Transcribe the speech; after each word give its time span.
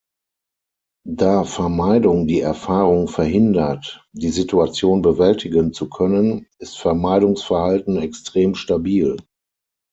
Da 1.07 1.43
Vermeidung 1.43 2.25
die 2.25 2.39
Erfahrung 2.39 3.07
verhindert, 3.07 4.03
die 4.13 4.31
Situation 4.31 5.03
bewältigen 5.03 5.73
zu 5.73 5.89
können, 5.91 6.47
ist 6.57 6.75
Vermeidungsverhalten 6.79 7.97
extrem 7.97 8.55
stabil. 8.55 9.15